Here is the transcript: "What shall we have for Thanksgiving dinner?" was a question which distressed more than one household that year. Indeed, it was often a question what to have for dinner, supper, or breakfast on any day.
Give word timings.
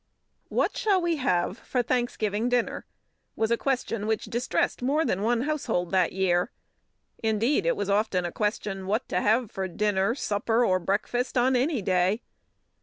"What 0.49 0.75
shall 0.75 0.99
we 0.99 1.17
have 1.17 1.59
for 1.59 1.83
Thanksgiving 1.83 2.49
dinner?" 2.49 2.87
was 3.35 3.51
a 3.51 3.55
question 3.55 4.07
which 4.07 4.25
distressed 4.25 4.81
more 4.81 5.05
than 5.05 5.21
one 5.21 5.41
household 5.41 5.91
that 5.91 6.11
year. 6.11 6.49
Indeed, 7.21 7.67
it 7.67 7.75
was 7.75 7.87
often 7.87 8.25
a 8.25 8.31
question 8.31 8.87
what 8.87 9.07
to 9.09 9.21
have 9.21 9.51
for 9.51 9.67
dinner, 9.67 10.15
supper, 10.15 10.65
or 10.65 10.79
breakfast 10.79 11.37
on 11.37 11.55
any 11.55 11.83
day. 11.83 12.23